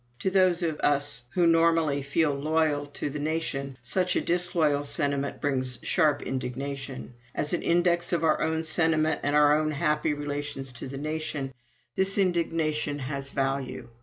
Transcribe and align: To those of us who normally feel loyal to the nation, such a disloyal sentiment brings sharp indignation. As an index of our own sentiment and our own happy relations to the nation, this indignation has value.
To 0.17 0.31
those 0.31 0.63
of 0.63 0.79
us 0.79 1.25
who 1.35 1.45
normally 1.45 2.01
feel 2.01 2.33
loyal 2.33 2.87
to 2.87 3.07
the 3.07 3.19
nation, 3.19 3.77
such 3.83 4.15
a 4.15 4.21
disloyal 4.21 4.83
sentiment 4.83 5.39
brings 5.39 5.77
sharp 5.83 6.23
indignation. 6.23 7.13
As 7.35 7.53
an 7.53 7.61
index 7.61 8.11
of 8.11 8.23
our 8.23 8.41
own 8.41 8.63
sentiment 8.63 9.19
and 9.21 9.35
our 9.35 9.55
own 9.55 9.69
happy 9.69 10.15
relations 10.15 10.73
to 10.73 10.87
the 10.87 10.97
nation, 10.97 11.53
this 11.95 12.17
indignation 12.17 12.97
has 12.97 13.29
value. 13.29 13.89